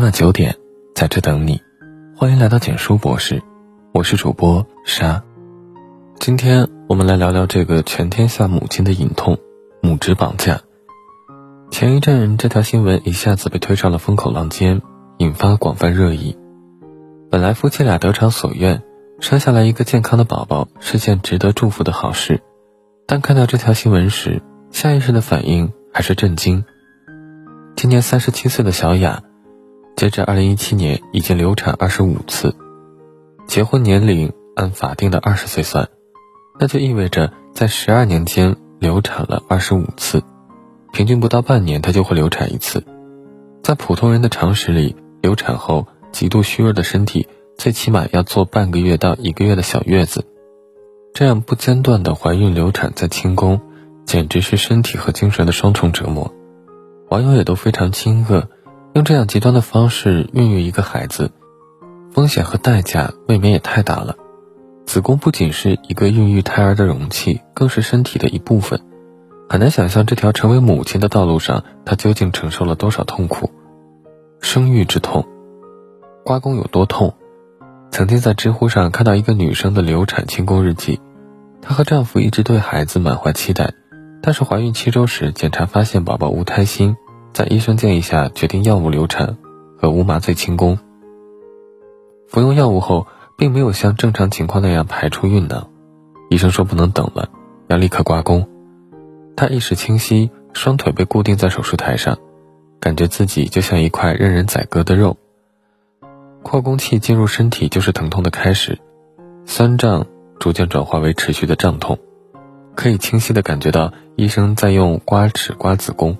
[0.00, 0.56] 每晚九点，
[0.94, 1.60] 在这等你。
[2.16, 3.42] 欢迎来到简书博士，
[3.92, 5.22] 我是主播沙。
[6.18, 9.36] 今天我们来聊聊这个全天下母亲的隐痛——
[9.82, 10.62] 母职绑架。
[11.70, 14.80] 前一阵这条新闻一下子被推上了风口浪尖，
[15.18, 16.34] 引发广泛热议。
[17.30, 18.82] 本来夫妻俩得偿所愿，
[19.20, 22.40] 生下来一个健康的宝宝是件值得祝福的好事，
[23.06, 24.40] 但看到这条新闻时，
[24.70, 26.64] 下意识的反应还是震惊。
[27.76, 29.22] 今年三十七岁的小雅，
[30.00, 32.56] 截至二零一七年已经流产二十五次。
[33.46, 35.90] 结婚年龄按法定的二十岁算，
[36.58, 40.22] 那就意味着在十二年间流产了二十五次，
[40.90, 42.82] 平均不到半年她就会流产一次。
[43.62, 50.24] 在普通人的常识里，流产后极度虚弱的身体最起码要做半个月到一个月的小月子，
[51.12, 53.60] 这样不间断的怀孕流产再清宫，
[54.06, 56.32] 简直是身体和精神的双重折磨。
[57.10, 58.44] 网友也都非常惊愕，
[58.92, 61.30] 用这样极端的方式孕育一个孩子，
[62.12, 64.16] 风险和代价未免也太大了。
[64.84, 68.80] 子宫不仅是一个孕育胎儿的容器，更是身体的一部分。
[69.48, 73.50] 很难想象这条成为母亲的道路上，她究竟承受了多少痛苦。
[74.40, 75.24] 生育之痛，
[76.24, 77.14] 刮宫有多痛？
[77.92, 81.00] 曾经在知乎上看到一个女生的流产清宫日记，
[81.62, 83.72] 她和丈夫一直对孩子满怀期待。
[84.20, 86.96] 但是怀孕七周时，检查发现宝宝无胎心，
[87.32, 89.36] 在医生建议下，决定药物流产
[89.78, 90.78] 和无麻醉清宫。
[92.28, 93.06] 服用药物后，
[93.36, 95.68] 并没有像正常情况那样排出孕囊，
[96.28, 97.28] 医生说不能等了，
[97.68, 98.48] 要立刻刮宫。
[99.36, 102.18] 她意识清晰，双腿被固定在手术台上，
[102.78, 105.16] 感觉自己就像一块任人宰割的肉。
[106.42, 108.78] 扩宫器进入身体就是疼痛的开始，
[109.44, 110.06] 酸胀
[110.38, 111.98] 逐渐转化为持续的胀痛。
[112.74, 116.16] 可以清晰地感觉到医生在用刮齿刮子宫，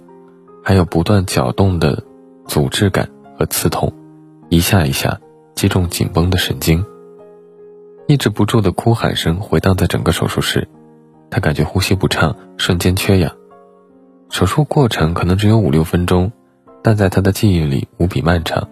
[0.62, 2.02] 还有不断搅动的
[2.46, 3.08] 阻滞感
[3.38, 3.92] 和刺痛，
[4.48, 5.18] 一下一下
[5.54, 6.84] 击中紧绷的神经。
[8.06, 10.68] 抑制不住的哭喊声回荡在整个手术室，
[11.30, 13.32] 他感觉呼吸不畅，瞬间缺氧。
[14.28, 16.32] 手术过程可能只有五六分钟，
[16.82, 18.68] 但在他的记忆里无比漫长。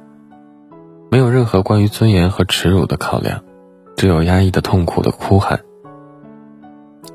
[1.11, 3.43] 没有任何关于尊严和耻辱的考量，
[3.97, 5.61] 只有压抑的痛苦的哭喊。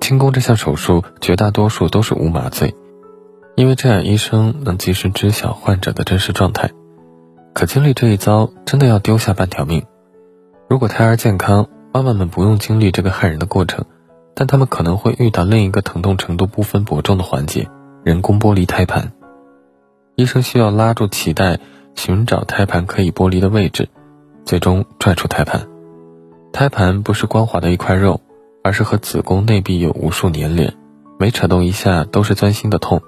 [0.02, 2.74] 清宫这项手术绝大多数都是无麻醉，
[3.56, 6.72] 因为这样医生能及时知晓患者的真实状态。
[7.54, 9.84] 可经历这一遭，真的要丢下半条命。
[10.70, 13.86] 如果胎儿健康，妈妈们不用经历这个害人的过程，
[14.34, 17.68] 但他们可能会遇到另一个疼痛程度不分伯仲的环节——
[18.04, 19.12] 人工剥离胎盘。
[20.16, 21.60] 医生需要拉住脐带，
[21.96, 23.90] 寻找胎盘可以剥离的位置，
[24.46, 25.68] 最终拽出胎盘。
[26.52, 28.22] 胎盘不是光滑的一块肉。
[28.66, 30.74] 而是和子宫内壁有无数粘连，
[31.20, 33.02] 每扯动一下都是钻心的痛。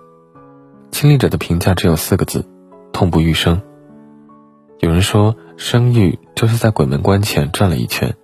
[0.96, 2.46] 亲历者的评价只有四个字：
[2.94, 3.62] 痛不欲生。
[4.80, 8.16] 有人说，生育就是在鬼门关前转了一圈。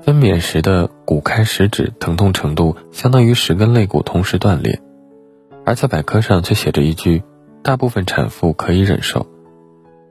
[0.00, 4.80] 分娩时的骨开十指疼痛程度，相当于十根肋骨同时断裂，
[5.66, 7.24] 而在百科上却写着一句：
[7.64, 9.26] 大部分产妇可以忍受。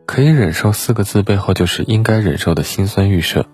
[0.06, 3.46] 可以忍受四个字背后，就是应该忍受的心酸预设。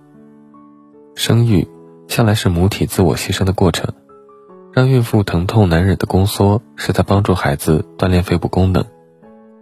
[1.14, 1.68] 生育。
[2.08, 3.94] 向来是母体自我牺牲的过程，
[4.76, 8.84] 让孕妇疼痛难忍的宫缩，是在帮助孩子锻炼肺部功能。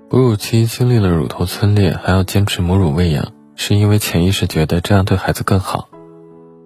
[0.09, 5.87] 哺乳期经历了乳头皲裂，还要坚持母乳喂养，是因为潜意识觉得这样对孩子更好。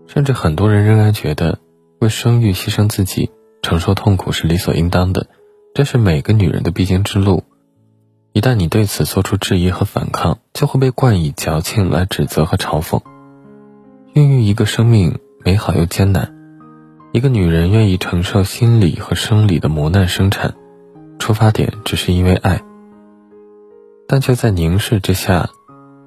[0.08, 1.59] 甚至很多人仍然觉得，
[2.00, 3.30] 为生育牺牲自己，
[3.62, 5.28] 承受痛苦是理所应当的，
[5.75, 7.44] 这是每个女人的必经之路。
[8.31, 13.02] 一旦你对此做出质疑和反抗，就会被冠以矫情来指责和嘲讽。
[14.14, 15.19] 孕育一个生命。
[15.46, 16.35] 美好又艰难，
[17.13, 20.53] 一个女人愿意承受心理和生理的磨难生产，
[21.19, 22.62] 出发点只是因为爱，
[24.07, 25.50] 但却在凝视之下，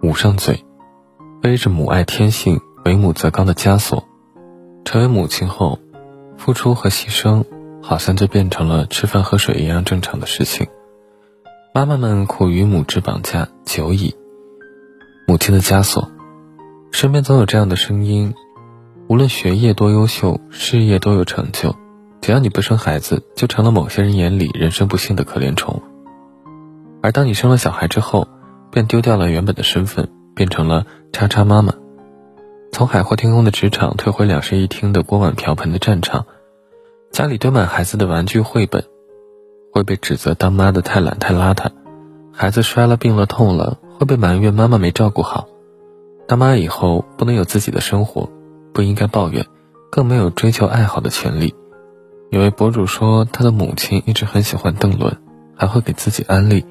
[0.03, 0.65] 捂上嘴，
[1.41, 4.07] 背着母爱天性、为母则刚的枷锁。
[4.85, 5.79] 成为母亲后，
[6.37, 7.45] 付出和牺牲
[7.83, 10.69] 好像就变成了吃饭喝水一样正常的事情。
[11.75, 14.15] 妈妈们苦于母职绑架久矣，
[15.27, 16.11] 母亲的枷锁，
[16.93, 18.35] 身边总有这样的声音。
[19.11, 21.75] 无论学业多优秀，事业多有成就，
[22.21, 25.83] 只要你不生孩子，就成了某些人眼里人生不幸的可怜虫。
[27.03, 28.29] 而当你生了小孩之后，
[28.71, 31.75] 便丢掉了原本的身份，变成了叉叉妈妈，
[32.71, 36.25] 从海阔天空的职场退回两室一厅的锅碗瓢盆的战场，
[37.11, 38.85] 家里堆满孩子的玩具绘本，
[39.73, 41.67] 会被指责当妈的太懒太邋遢，
[42.33, 45.49] 孩子摔了病了痛了，会被埋怨妈妈没照顾好，
[46.29, 48.31] 当妈以后不能有自己的生活。
[48.73, 49.47] 不应该抱怨，
[49.91, 51.55] 更没有追求爱好的权利。
[52.31, 55.17] 有位博主说，他的母亲一直很喜欢邓伦，
[55.57, 56.65] 还会给自己安利：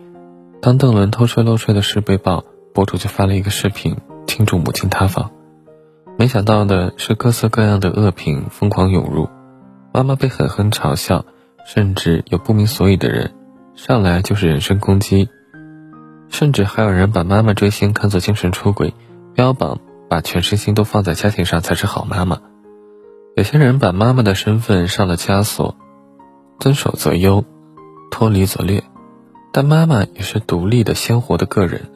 [0.62, 5.32] 当邓伦偷税漏税的事被曝，博主就发了一个视频庆祝母亲塌房。
[6.18, 9.30] 没想到的是，各色各样的恶评疯狂涌入，
[9.94, 11.26] 妈妈被狠狠嘲笑，
[11.66, 13.34] 甚至有不明所以的人
[13.76, 15.30] 上来就是人身攻击，
[16.30, 18.94] 甚至还有人把妈妈追星看作精神出轨，
[19.34, 22.40] 标榜把全身心都放在家庭上才是好妈妈。
[23.36, 25.78] 有些人把妈妈的身份上了枷锁，
[26.60, 27.46] 遵守则优，
[28.12, 28.84] 脱离则劣。
[29.54, 31.90] 但妈妈也是独立的、鲜活的个人，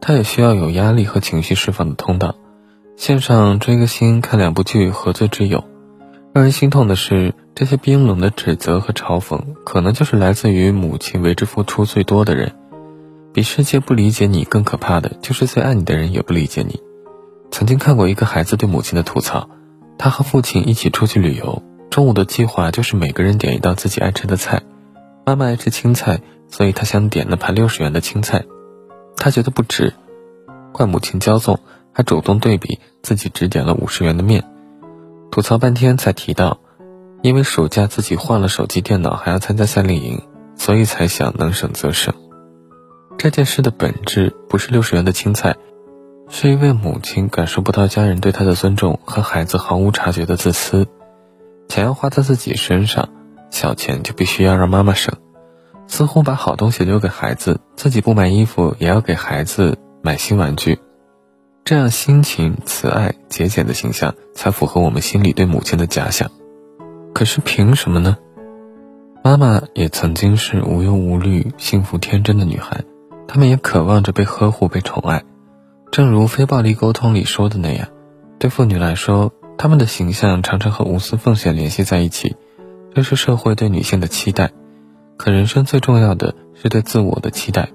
[0.00, 2.36] 她也需要有压力和情绪释放的通道。
[2.96, 5.64] 线上追个星、看两部剧，何罪之有？
[6.32, 12.54] 让人心痛的是，这些冰冷的指责和嘲讽，可能就是来自于母亲为之付出最多的人。
[13.32, 16.80] 比世界不理解你更可怕的，就是最爱你的人也不理解你。
[17.56, 19.48] 曾经看过一个孩子对母亲的吐槽：
[19.96, 24.60] 他和父亲一起出去旅游，中午的计划就是每个人点一道自己爱吃的菜。
[25.24, 26.20] 妈妈爱吃青菜。
[26.48, 28.44] 所以他想点那盘六十元的青菜，
[29.16, 29.94] 他觉得不值，
[30.72, 31.58] 怪母亲骄纵，
[31.92, 34.44] 还主动对比自己只点了五十元的面，
[35.30, 36.60] 吐槽半天才提到，
[37.22, 40.22] 因为暑假自己换了手机电脑，还要参加夏令营，
[40.56, 42.12] 所以才想能省则省。
[43.16, 45.56] 这件事的本质不是六十元的青菜，
[46.28, 50.86] 是一位母亲感受不到家人对她的尊重和孩子毫无察觉的自私，
[51.68, 53.08] 钱要花在自己身上，
[53.50, 55.14] 小钱就必须要让妈妈省。
[55.86, 60.80] 似乎把好东西留给孩子，自己不买衣服也要给孩子买新玩具，
[61.64, 66.28] 这样辛勤、慈爱、节俭的形象才符合我们心里对母亲的假想。
[67.14, 68.16] 可是凭什么呢？
[69.22, 72.82] 妈妈也曾经是无忧无虑、幸福天真的女孩，
[73.28, 75.22] 她们也渴望着被呵护、被宠爱。
[75.90, 77.88] 正如非暴力沟通里说的那样，
[78.38, 82.36] 对妇女来说，她们的形象常常和无私奉献联系在一起，
[82.94, 84.50] 这是社会对女性的期待。
[85.16, 87.70] 可人生最重要的是对自我的期待，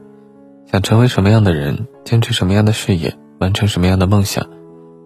[0.72, 4.48] 想成为什么样的人，坚持什么样的事业，完成什么样的梦想，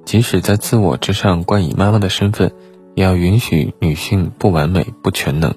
[0.03, 2.51] 即使在自我之上冠以妈妈的身份，
[2.95, 5.53] 也要允许女性不完美、不全能，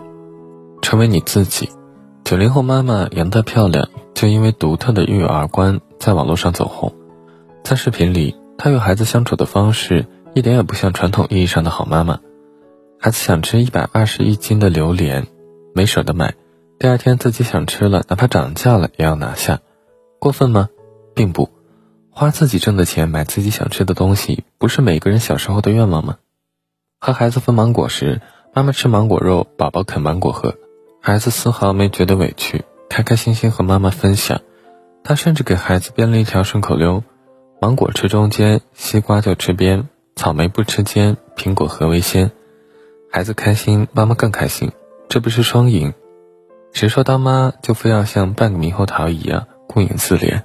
[0.81, 1.69] 成为你自己。
[2.23, 6.93] 九零后妈妈杨大漂亮，就因为独特的育儿观在网络上走红。
[7.69, 12.19] 在视频里，她与孩子相处的方式一点也不像传统意义上的好妈妈。
[12.99, 15.27] 孩子想吃一百二十一斤的榴莲，
[15.75, 16.35] 没舍得买。
[16.79, 19.61] 第二天自己想吃了，哪怕涨价了也要拿下，
[20.19, 20.71] 过分吗？
[21.15, 21.51] 并不，
[22.09, 26.17] 花自己挣的钱买自己想吃的东西，不是每个人小时候的愿望吗？
[26.99, 28.23] 和孩子分芒果时，
[28.55, 30.55] 妈妈吃芒果肉，宝宝啃芒果核，
[31.03, 34.41] 孩子丝毫没觉得委屈，开开心心和妈妈分享。
[35.05, 37.05] 他甚至给孩子编了一条顺口溜：
[37.61, 42.31] 芒果吃中间，西瓜就吃边，草莓不吃尖，苹果核为先。
[43.11, 44.71] 孩子开心，妈妈更开心，
[45.09, 45.93] 这不是双赢？
[46.73, 50.43] 谁说当妈就非要像半个猕猴桃一样顾影自怜？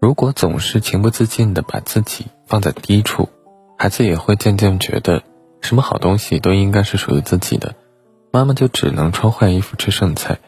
[0.00, 3.28] 如果总是情不自禁地把自己放在低处，
[3.78, 5.22] 孩子也会渐渐觉得
[5.60, 7.76] 什么好东西都应该是属于自己的，
[8.32, 10.38] 妈妈就只能穿坏衣服吃剩菜。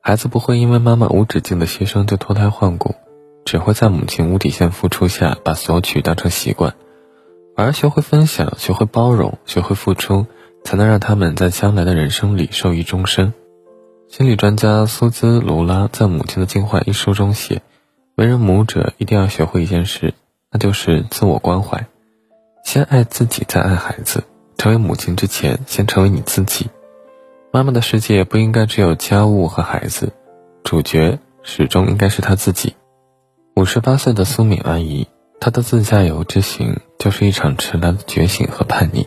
[0.00, 2.96] 孩子不会因为妈妈无止境的牺牲就脱胎换骨，
[3.44, 6.74] 只会在母亲无底线付出下把索取当成习惯，
[7.56, 10.26] 而学会分享、学会包容、学会付出，
[10.64, 13.32] 才能让他们在将来的人生里受益终身。
[14.08, 17.62] 心理专家苏兹·卢拉在《母亲的进化》一书中写
[18.16, 20.14] ：“为人母者一定要学会一件事，
[20.52, 21.86] 那就是自我关怀。
[22.64, 24.24] 先爱自己，再爱孩子。
[24.56, 26.70] 成为母亲之前，先成为你自己。
[27.50, 30.12] 妈妈的世界不应该只有家务和孩子，
[30.62, 32.74] 主角始终应该是她自己。”
[33.56, 35.06] 五十八岁的苏敏阿姨，
[35.38, 39.06] 她的自驾游之行就是一场迟来的觉醒和叛逆。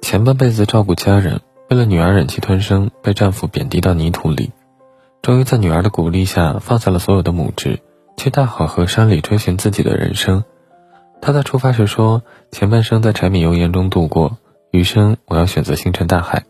[0.00, 1.40] 前半辈子照顾家人。
[1.70, 4.52] 为了女儿忍气吞声，被丈夫贬低到泥土里，
[5.22, 7.80] 终于在女儿的鼓励下放下了所有的母职，
[8.18, 10.44] 去大好河山里追寻自己的人生。
[11.20, 14.36] 她在出发时说：“前半生在柴米油盐中度过，
[14.70, 16.44] 余生我要选择星辰大海。”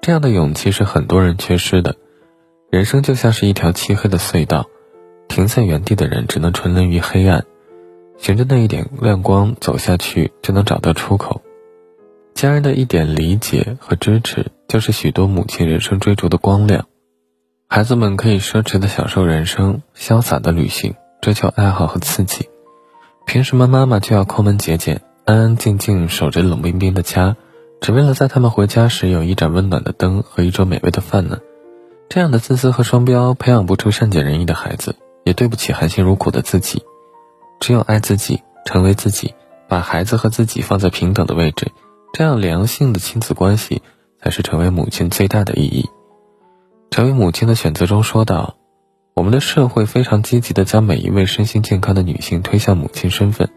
[0.00, 1.94] 这样的勇气是很多人缺失的。
[2.70, 4.66] 人生就像是一条漆黑的隧道，
[5.30, 7.44] 停在原地的人只能沉沦于黑暗，
[8.18, 11.40] 循着那一点亮光走下去，就能找到出口。
[12.34, 16.86] 家人的一点理解和支持，就是许多母亲人生追逐的光亮。
[17.68, 22.48] 孩子们可以奢侈的享受人生，潇洒的旅行，追求爱好和刺激。
[23.24, 27.36] 凭什么妈妈就要抠门节俭，安安静静守着冷冰冰的家，
[27.80, 31.38] 只为了在他们回家时有一盏温暖的灯和一桌美味的饭呢？
[32.08, 36.82] 这样的自私和双标，培养不出善解人意的孩子，也对不起含辛茹苦的自己。
[37.60, 39.34] 只有爱自己，成为自己，
[39.68, 41.70] 把孩子和自己放在平等的位置。
[42.12, 43.82] 这样良性的亲子关系，
[44.20, 45.88] 才是成为母亲最大的意义。
[46.90, 48.56] 成为母亲的选择中说道
[49.14, 53.48] ：“我们的社会非常积极的将每一位身心健康的女性推向母亲身份，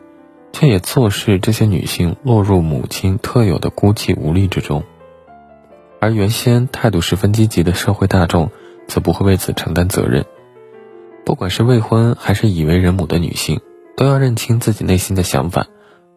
[0.52, 4.84] 却也错视这些女性落入母亲特有的孤寂无力之中。
[6.00, 8.52] 而原先态度十分积极的社会大众，
[8.88, 10.26] 则不会为此承担责任。
[11.26, 13.62] 不管是未婚还是已为人母的女性，
[13.96, 15.68] 都要认清自己内心的想法，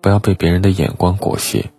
[0.00, 1.70] 不要被别人的眼光裹挟。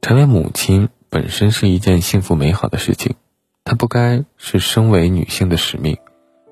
[0.00, 3.14] 成为母亲本身是一件幸福美好的事情，
[3.64, 5.96] 它不该是身为女性的使命，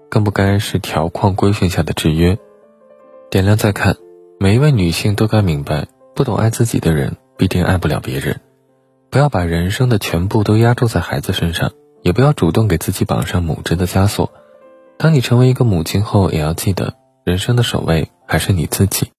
[0.09, 2.39] 更不该是条框规训下的制约。
[3.31, 3.97] 点亮再看，
[4.41, 8.41] 每一位女性都该明白，不懂爱自己的人必定爱不了别人。
[9.11, 14.33] 不要把人生的全部都压注在孩子身上，也不要主动给自己绑上母职的枷锁。
[14.99, 16.95] 当你成为一个母亲后，也要记得，
[17.25, 19.11] 人生的首位还是你自己。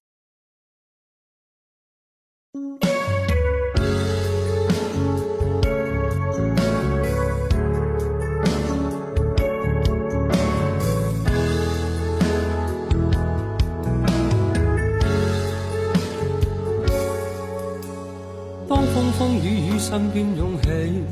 [18.70, 21.04] 当风风雨雨身边涌起，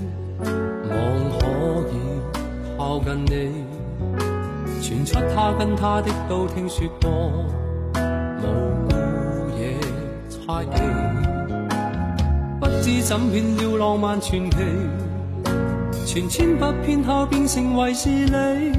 [0.89, 1.45] 望可
[1.91, 1.93] 以
[2.77, 3.65] 靠近你，
[4.81, 7.09] 传出他跟他的都听说过，
[8.41, 8.45] 无
[8.89, 8.95] 故
[9.59, 9.77] 夜
[10.27, 10.81] 猜忌，
[12.59, 14.57] 不知怎变了浪漫传奇，
[16.05, 18.73] 传千百遍后变成为是你，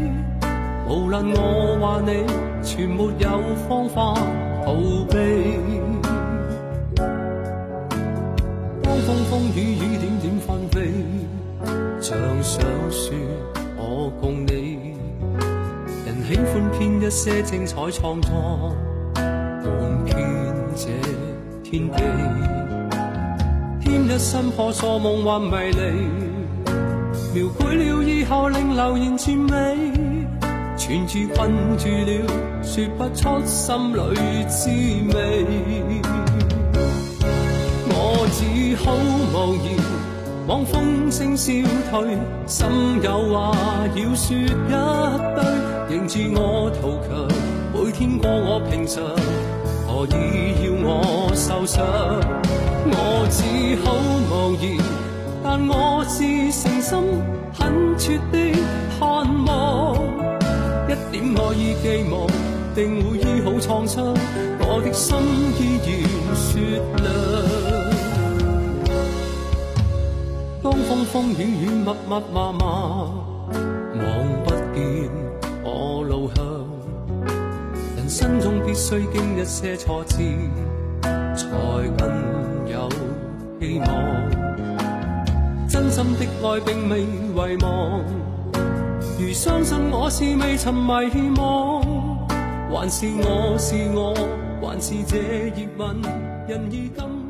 [0.89, 2.25] 无论我话你，
[2.65, 4.15] 全没有方法
[4.65, 4.75] 逃
[5.09, 5.17] 避。
[8.83, 10.93] 当风风雨雨点点纷飞，
[12.01, 13.15] 像想说
[13.77, 14.62] 我共你。
[16.33, 18.75] 喜欢编一些精彩创作，
[19.15, 20.17] 共编
[20.75, 20.89] 这
[21.63, 22.03] 天地。
[23.79, 25.93] 添一身破锁梦幻迷离，
[27.35, 29.77] 描绘了以后令流言渐美。
[30.79, 32.27] 存住困住了，
[32.63, 34.71] 说不出心里滋
[35.15, 35.45] 味。
[37.91, 38.95] 我只好
[39.35, 39.37] 无
[39.67, 39.77] 言，
[40.47, 41.53] 望风声消
[41.91, 42.67] 退，心
[43.03, 43.55] 有话
[43.95, 45.62] 要说一堆，
[45.93, 47.29] 迎住我图强，
[47.75, 49.05] 每天过我平常，
[49.87, 50.17] 何以
[50.65, 51.85] 要我受伤？
[52.87, 53.43] 我只
[53.85, 53.93] 好
[54.31, 54.81] 无言，
[55.45, 56.99] 但我是诚心
[57.59, 58.39] 恳切的
[58.99, 59.05] 盼
[59.45, 59.95] 望，
[60.89, 62.27] 一点爱意寄望，
[62.75, 64.15] 定会医好创伤，
[64.61, 65.15] 我的心
[65.61, 65.93] 依然
[66.35, 67.05] 雪亮。
[70.63, 72.63] 当风风雨雨密密麻麻，
[78.73, 80.17] 必须经一些挫折，
[81.37, 81.47] 才
[81.99, 82.09] 更
[82.67, 82.89] 有
[83.61, 83.87] 希望。
[85.69, 88.03] 真心的爱并未遗忘，
[89.19, 90.91] 如相信我是未曾迷
[91.37, 91.85] 惘，
[92.71, 94.15] 还是我是我，
[94.63, 96.01] 还是这热吻，
[96.49, 97.22] 人已更。